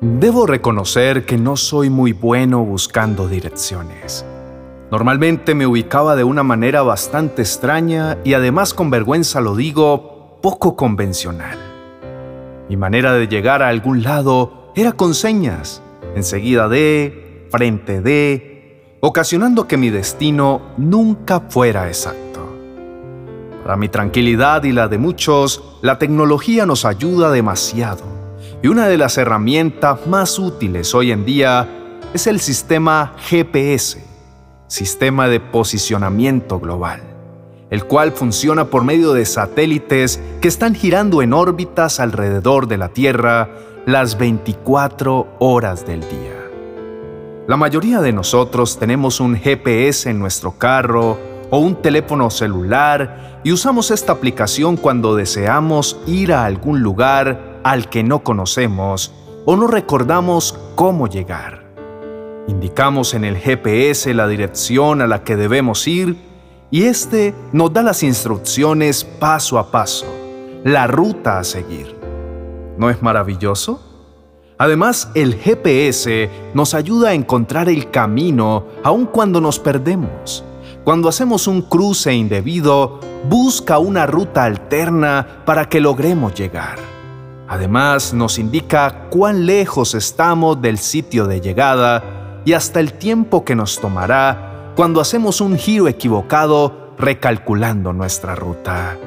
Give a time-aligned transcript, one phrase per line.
[0.00, 4.24] Debo reconocer que no soy muy bueno buscando direcciones.
[4.92, 10.76] Normalmente me ubicaba de una manera bastante extraña y además con vergüenza lo digo, poco
[10.76, 11.58] convencional.
[12.68, 15.82] Mi manera de llegar a algún lado era con señas,
[16.14, 22.48] enseguida de, frente de, ocasionando que mi destino nunca fuera exacto.
[23.64, 28.17] Para mi tranquilidad y la de muchos, la tecnología nos ayuda demasiado
[28.62, 31.68] y una de las herramientas más útiles hoy en día
[32.12, 34.04] es el sistema GPS,
[34.66, 37.00] Sistema de Posicionamiento Global,
[37.70, 42.88] el cual funciona por medio de satélites que están girando en órbitas alrededor de la
[42.88, 43.48] Tierra
[43.86, 46.34] las 24 horas del día.
[47.46, 51.16] La mayoría de nosotros tenemos un GPS en nuestro carro
[51.50, 57.90] o un teléfono celular y usamos esta aplicación cuando deseamos ir a algún lugar al
[57.90, 59.12] que no conocemos
[59.44, 61.64] o no recordamos cómo llegar.
[62.48, 66.16] Indicamos en el GPS la dirección a la que debemos ir
[66.70, 70.06] y este nos da las instrucciones paso a paso,
[70.64, 71.94] la ruta a seguir.
[72.78, 73.82] ¿No es maravilloso?
[74.56, 80.42] Además, el GPS nos ayuda a encontrar el camino aun cuando nos perdemos.
[80.84, 86.97] Cuando hacemos un cruce indebido, busca una ruta alterna para que logremos llegar.
[87.48, 93.54] Además, nos indica cuán lejos estamos del sitio de llegada y hasta el tiempo que
[93.54, 98.98] nos tomará cuando hacemos un giro equivocado recalculando nuestra ruta.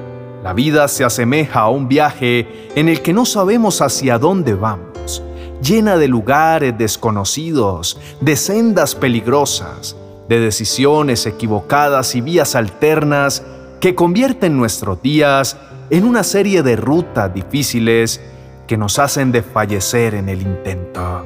[0.44, 5.22] La vida se asemeja a un viaje en el que no sabemos hacia dónde vamos,
[5.62, 9.96] llena de lugares desconocidos, de sendas peligrosas,
[10.28, 13.44] de decisiones equivocadas y vías alternas
[13.80, 15.58] que convierten nuestros días
[15.92, 18.22] en una serie de rutas difíciles
[18.66, 21.26] que nos hacen desfallecer en el intento.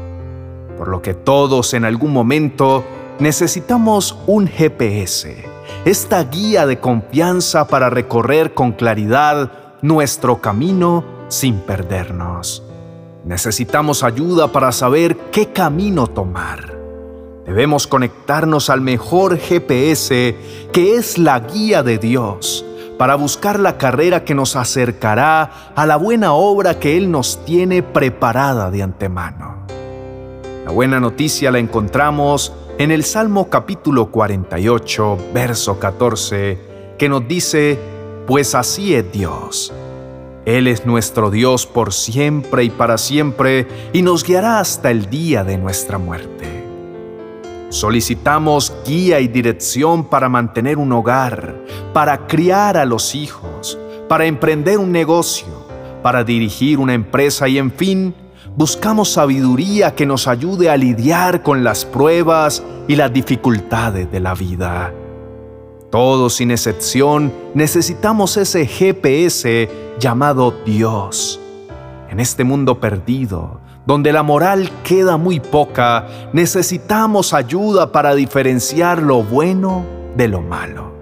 [0.76, 2.84] Por lo que todos en algún momento
[3.20, 5.46] necesitamos un GPS,
[5.86, 9.52] esta guía de confianza para recorrer con claridad
[9.84, 12.64] nuestro camino sin perdernos.
[13.24, 16.76] Necesitamos ayuda para saber qué camino tomar.
[17.46, 20.36] Debemos conectarnos al mejor GPS
[20.74, 22.66] que es la guía de Dios
[22.98, 27.84] para buscar la carrera que nos acercará a la buena obra que Él nos tiene
[27.84, 29.66] preparada de antemano.
[30.66, 36.60] La buena noticia la encontramos en el Salmo capítulo 48, verso 14,
[36.98, 37.80] que nos dice,
[38.28, 39.74] Pues así es Dios.
[40.46, 45.44] Él es nuestro Dios por siempre y para siempre, y nos guiará hasta el día
[45.44, 46.55] de nuestra muerte.
[47.76, 51.56] Solicitamos guía y dirección para mantener un hogar,
[51.92, 53.78] para criar a los hijos,
[54.08, 55.68] para emprender un negocio,
[56.02, 58.16] para dirigir una empresa y en fin,
[58.56, 64.36] buscamos sabiduría que nos ayude a lidiar con las pruebas y las dificultades de la
[64.36, 64.94] vida.
[65.92, 69.70] Todos sin excepción necesitamos ese GPS
[70.00, 71.42] llamado Dios.
[72.10, 79.24] En este mundo perdido, donde la moral queda muy poca, necesitamos ayuda para diferenciar lo
[79.24, 79.86] bueno
[80.18, 80.94] de lo malo.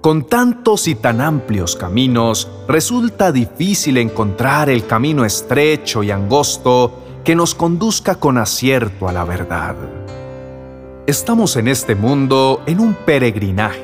[0.00, 7.34] Con tantos y tan amplios caminos, resulta difícil encontrar el camino estrecho y angosto que
[7.34, 9.74] nos conduzca con acierto a la verdad.
[11.06, 13.82] Estamos en este mundo en un peregrinaje.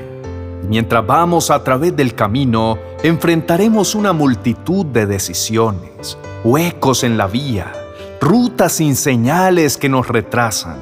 [0.68, 7.72] Mientras vamos a través del camino, enfrentaremos una multitud de decisiones, huecos en la vía,
[8.20, 10.76] rutas sin señales que nos retrasan.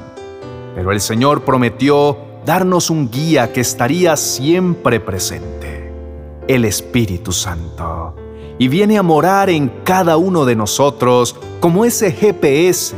[0.74, 5.92] Pero el Señor prometió darnos un guía que estaría siempre presente,
[6.48, 8.16] el Espíritu Santo,
[8.58, 12.96] y viene a morar en cada uno de nosotros como ese GPS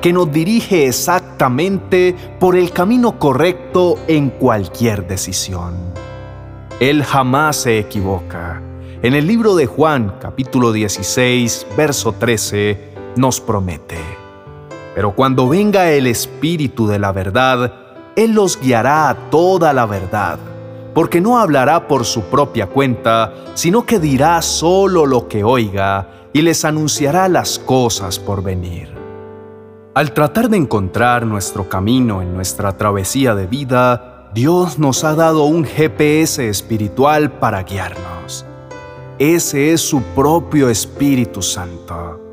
[0.00, 5.76] que nos dirige exactamente por el camino correcto en cualquier decisión.
[6.80, 8.60] Él jamás se equivoca.
[9.02, 13.98] En el libro de Juan, capítulo 16, verso 13, nos promete.
[14.94, 17.72] Pero cuando venga el Espíritu de la verdad,
[18.16, 20.38] Él los guiará a toda la verdad,
[20.94, 26.42] porque no hablará por su propia cuenta, sino que dirá solo lo que oiga y
[26.42, 28.92] les anunciará las cosas por venir.
[29.94, 35.44] Al tratar de encontrar nuestro camino en nuestra travesía de vida, Dios nos ha dado
[35.44, 38.46] un GPS espiritual para guiarnos.
[39.18, 42.31] Ese es su propio Espíritu Santo.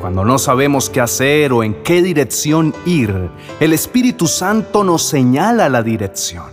[0.00, 3.30] Cuando no sabemos qué hacer o en qué dirección ir,
[3.60, 6.46] el Espíritu Santo nos señala la dirección.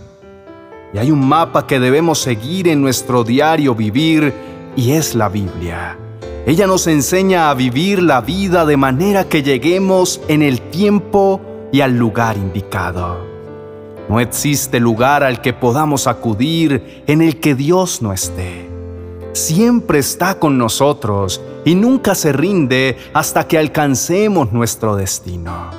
[0.92, 4.34] Y hay un mapa que debemos seguir en nuestro diario vivir
[4.76, 5.96] y es la Biblia.
[6.46, 11.40] Ella nos enseña a vivir la vida de manera que lleguemos en el tiempo
[11.72, 13.26] y al lugar indicado.
[14.10, 18.67] No existe lugar al que podamos acudir en el que Dios no esté.
[19.38, 25.70] Siempre está con nosotros y nunca se rinde hasta que alcancemos nuestro destino.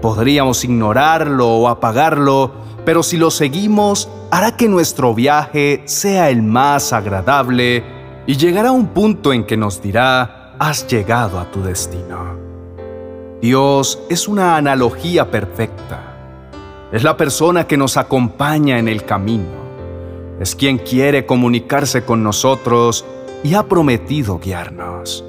[0.00, 2.52] Podríamos ignorarlo o apagarlo,
[2.84, 7.82] pero si lo seguimos, hará que nuestro viaje sea el más agradable
[8.28, 12.38] y llegará un punto en que nos dirá, has llegado a tu destino.
[13.42, 16.12] Dios es una analogía perfecta.
[16.92, 19.63] Es la persona que nos acompaña en el camino.
[20.40, 23.04] Es quien quiere comunicarse con nosotros
[23.44, 25.24] y ha prometido guiarnos.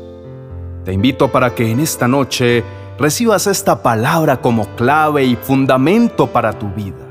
[0.83, 2.63] Te invito para que en esta noche
[2.97, 7.05] recibas esta palabra como clave y fundamento para tu vida.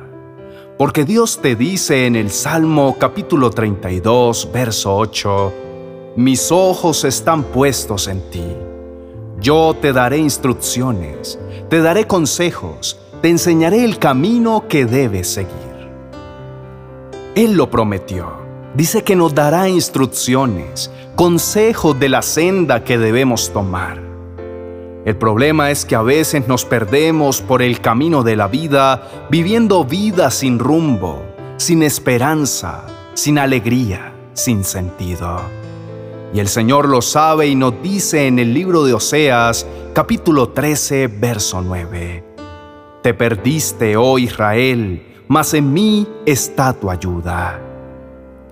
[0.78, 5.52] Porque Dios te dice en el Salmo capítulo 32, verso 8,
[6.16, 8.44] Mis ojos están puestos en ti.
[9.40, 11.38] Yo te daré instrucciones,
[11.68, 15.63] te daré consejos, te enseñaré el camino que debes seguir.
[17.34, 18.32] Él lo prometió.
[18.76, 24.00] Dice que nos dará instrucciones, consejos de la senda que debemos tomar.
[25.04, 29.84] El problema es que a veces nos perdemos por el camino de la vida viviendo
[29.84, 31.24] vida sin rumbo,
[31.56, 35.40] sin esperanza, sin alegría, sin sentido.
[36.32, 41.08] Y el Señor lo sabe y nos dice en el libro de Oseas, capítulo 13,
[41.08, 42.24] verso 9.
[43.02, 47.60] Te perdiste, oh Israel, mas en mí está tu ayuda.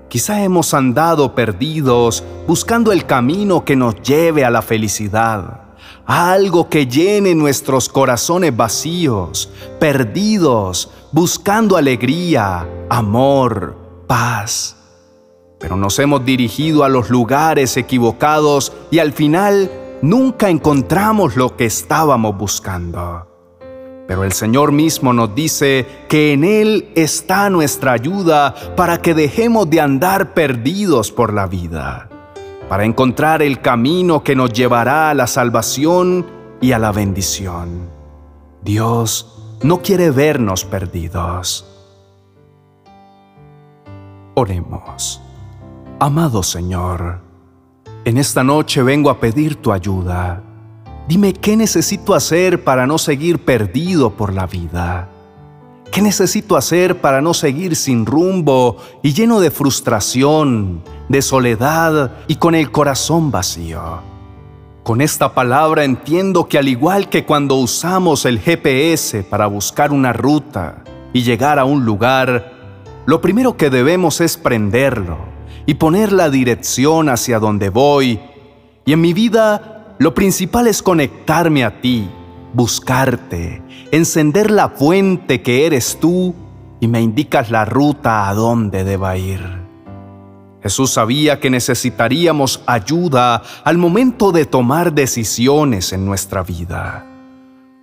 [0.08, 5.62] Quizá hemos andado perdidos buscando el camino que nos lleve a la felicidad,
[6.04, 13.76] a algo que llene nuestros corazones vacíos, perdidos, buscando alegría, amor,
[14.06, 14.76] paz.
[15.58, 19.70] Pero nos hemos dirigido a los lugares equivocados y al final
[20.02, 23.31] nunca encontramos lo que estábamos buscando.
[24.06, 29.70] Pero el Señor mismo nos dice que en Él está nuestra ayuda para que dejemos
[29.70, 32.08] de andar perdidos por la vida,
[32.68, 36.26] para encontrar el camino que nos llevará a la salvación
[36.60, 37.88] y a la bendición.
[38.62, 41.66] Dios no quiere vernos perdidos.
[44.34, 45.20] Oremos.
[46.00, 47.20] Amado Señor,
[48.04, 50.42] en esta noche vengo a pedir tu ayuda
[51.08, 55.08] Dime qué necesito hacer para no seguir perdido por la vida.
[55.90, 62.36] ¿Qué necesito hacer para no seguir sin rumbo y lleno de frustración, de soledad y
[62.36, 64.00] con el corazón vacío?
[64.84, 70.12] Con esta palabra entiendo que al igual que cuando usamos el GPS para buscar una
[70.12, 70.82] ruta
[71.12, 72.52] y llegar a un lugar,
[73.06, 75.18] lo primero que debemos es prenderlo
[75.66, 78.20] y poner la dirección hacia donde voy.
[78.84, 82.10] Y en mi vida lo principal es conectarme a ti,
[82.54, 83.62] buscarte,
[83.92, 86.34] encender la fuente que eres tú
[86.80, 89.40] y me indicas la ruta a dónde deba ir.
[90.60, 97.06] Jesús sabía que necesitaríamos ayuda al momento de tomar decisiones en nuestra vida.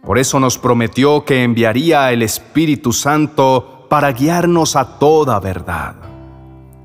[0.04, 6.09] Por eso nos prometió que enviaría el Espíritu Santo para guiarnos a toda verdad.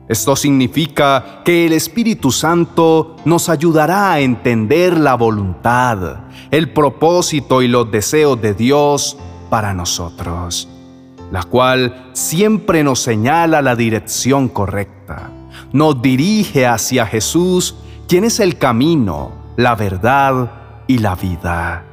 [0.06, 7.68] Esto significa que el Espíritu Santo nos ayudará a entender la voluntad, el propósito y
[7.68, 9.16] los deseos de Dios
[9.49, 10.68] para nosotros,
[11.32, 15.30] la cual siempre nos señala la dirección correcta,
[15.73, 17.75] nos dirige hacia Jesús,
[18.06, 20.50] quien es el camino, la verdad
[20.87, 21.87] y la vida.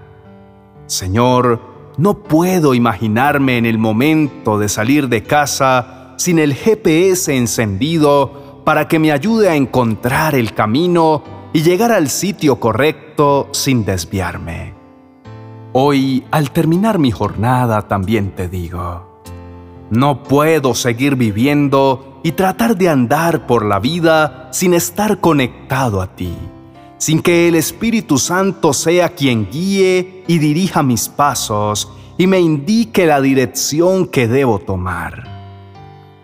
[0.85, 1.61] Señor,
[1.97, 8.87] no puedo imaginarme en el momento de salir de casa sin el GPS encendido para
[8.87, 14.75] que me ayude a encontrar el camino y llegar al sitio correcto sin desviarme.
[15.73, 19.23] Hoy, al terminar mi jornada, también te digo,
[19.89, 26.15] no puedo seguir viviendo y tratar de andar por la vida sin estar conectado a
[26.15, 26.37] ti,
[26.99, 33.07] sin que el Espíritu Santo sea quien guíe y dirija mis pasos y me indique
[33.07, 35.30] la dirección que debo tomar.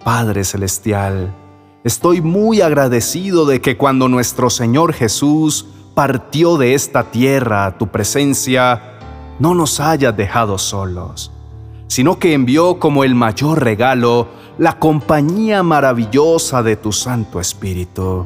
[0.07, 1.35] Padre Celestial,
[1.83, 7.89] estoy muy agradecido de que cuando nuestro Señor Jesús partió de esta tierra a tu
[7.89, 8.99] presencia,
[9.37, 11.33] no nos hayas dejado solos,
[11.87, 18.25] sino que envió como el mayor regalo la compañía maravillosa de tu Santo Espíritu,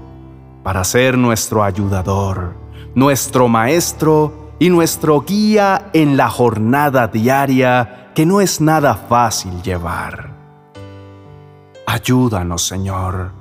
[0.62, 2.54] para ser nuestro ayudador,
[2.94, 10.41] nuestro maestro y nuestro guía en la jornada diaria que no es nada fácil llevar.
[11.86, 13.32] Ayúdanos, Señor.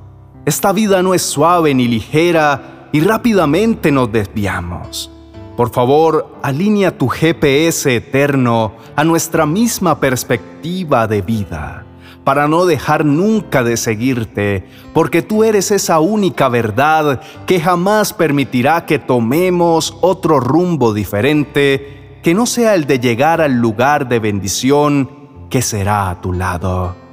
[0.47, 5.11] Esta vida no es suave ni ligera y rápidamente nos desviamos.
[5.56, 11.85] Por favor, alinea tu GPS eterno a nuestra misma perspectiva de vida,
[12.25, 18.87] para no dejar nunca de seguirte, porque tú eres esa única verdad que jamás permitirá
[18.87, 25.11] que tomemos otro rumbo diferente que no sea el de llegar al lugar de bendición
[25.50, 27.09] que será a tu lado.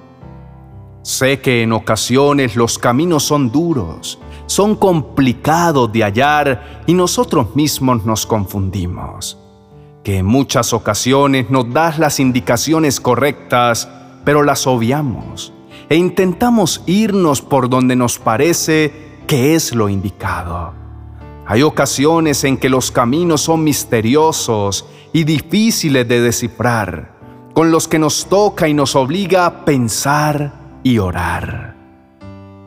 [1.07, 8.03] Sé que en ocasiones los caminos son duros, son complicados de hallar y nosotros mismos
[8.03, 9.37] nos confundimos.
[10.03, 13.87] Que en muchas ocasiones nos das las indicaciones correctas,
[14.25, 15.53] pero las obviamos
[15.87, 20.73] e intentamos irnos por donde nos parece que es lo indicado.
[21.45, 27.13] Hay ocasiones en que los caminos son misteriosos y difíciles de descifrar,
[27.53, 30.56] con los que nos toca y nos obliga a pensar
[30.88, 31.75] y orar.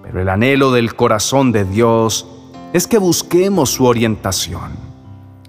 [0.03, 2.27] Pero el anhelo del corazón de Dios
[2.75, 4.73] es que busquemos su orientación.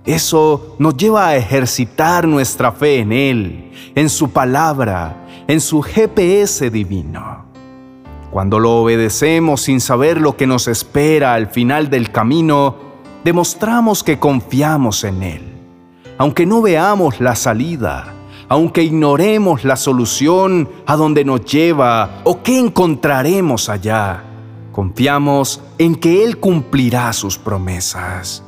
[0.05, 6.69] Eso nos lleva a ejercitar nuestra fe en Él, en su palabra, en su GPS
[6.69, 7.45] divino.
[8.31, 12.77] Cuando lo obedecemos sin saber lo que nos espera al final del camino,
[13.25, 15.41] demostramos que confiamos en Él.
[16.17, 18.13] Aunque no veamos la salida,
[18.51, 24.25] aunque ignoremos la solución a donde nos lleva o qué encontraremos allá,
[24.71, 28.41] Confiamos en que Él cumplirá sus promesas.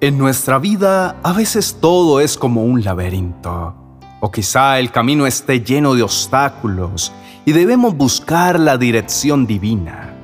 [0.00, 3.74] En nuestra vida a veces todo es como un laberinto,
[4.20, 7.12] o quizá el camino esté lleno de obstáculos
[7.44, 10.14] y debemos buscar la dirección divina.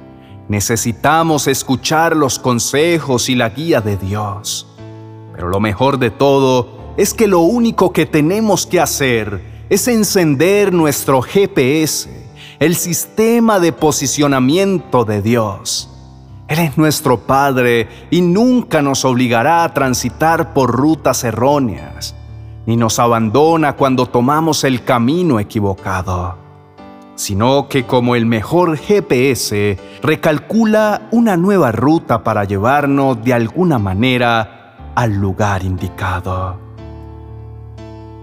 [0.48, 4.66] Necesitamos escuchar los consejos y la guía de Dios.
[5.34, 10.72] Pero lo mejor de todo es que lo único que tenemos que hacer es encender
[10.72, 12.08] nuestro GPS
[12.60, 15.90] el sistema de posicionamiento de Dios.
[16.46, 22.14] Él es nuestro Padre y nunca nos obligará a transitar por rutas erróneas,
[22.66, 26.36] ni nos abandona cuando tomamos el camino equivocado,
[27.16, 34.92] sino que como el mejor GPS recalcula una nueva ruta para llevarnos de alguna manera
[34.94, 36.63] al lugar indicado.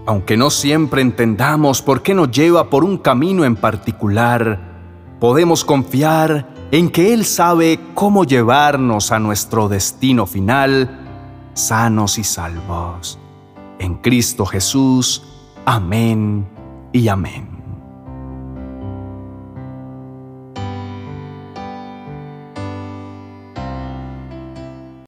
[0.04, 4.58] Aunque no siempre entendamos por qué nos lleva por un camino en particular,
[5.20, 10.98] podemos confiar en que Él sabe cómo llevarnos a nuestro destino final,
[11.54, 13.18] sanos y salvos.
[13.78, 15.22] En Cristo Jesús.
[15.64, 16.48] Amén
[16.92, 17.61] y amén.